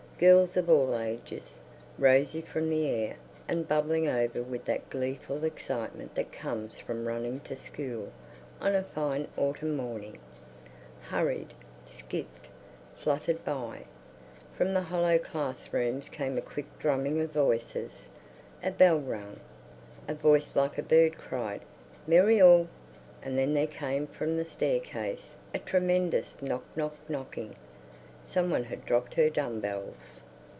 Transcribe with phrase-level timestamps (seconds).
[0.21, 1.55] Girls of all ages,
[1.97, 3.15] rosy from the air,
[3.47, 8.11] and bubbling over with that gleeful excitement that comes from running to school
[8.61, 10.19] on a fine autumn morning,
[11.09, 11.55] hurried,
[11.87, 12.49] skipped,
[12.93, 13.85] fluttered by;
[14.55, 18.07] from the hollow class rooms came a quick drumming of voices;
[18.63, 19.39] a bell rang;
[20.07, 21.61] a voice like a bird cried,
[22.05, 22.67] "Muriel."
[23.23, 27.55] And then there came from the staircase a tremendous knock knock knocking.
[28.23, 30.21] Some one had dropped her dumbbells.